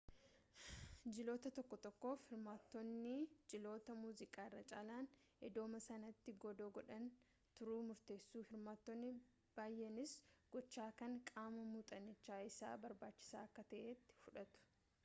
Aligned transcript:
jiloota 1.15 1.49
tokko 1.57 1.77
tokkoof 1.85 2.23
hirmaattotni 2.29 3.11
jiloota 3.53 3.97
muuziqaa 4.05 4.45
irra 4.49 4.61
caalaan 4.71 5.09
iddooma 5.49 5.81
sanatti 5.87 6.35
godoo 6.47 6.71
godhatani 6.79 7.13
turuu 7.61 7.77
murteessu 7.91 8.45
hirmaattonni 8.49 9.13
baayyeenis 9.59 10.17
gocha 10.57 10.91
kana 11.03 11.23
qaama 11.31 11.69
muuxannichaa 11.77 12.41
isa 12.51 12.73
barbaachisaa 12.87 13.45
akka 13.47 13.71
ta'etti 13.75 14.19
fudhatu 14.25 14.69